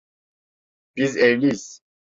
[0.95, 1.81] Biz evliyiz.